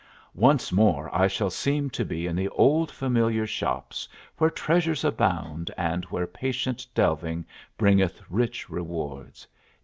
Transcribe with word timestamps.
Once 0.33 0.71
more 0.71 1.15
I 1.15 1.27
shall 1.27 1.51
seem 1.51 1.91
to 1.91 2.03
be 2.03 2.25
in 2.25 2.35
the 2.35 2.49
old 2.49 2.89
familiar 2.89 3.45
shops 3.45 4.09
where 4.39 4.49
treasures 4.49 5.03
abound 5.03 5.69
and 5.77 6.05
where 6.05 6.25
patient 6.25 6.87
delving 6.95 7.45
bringeth 7.77 8.19
rich 8.27 8.67
rewards. 8.67 9.45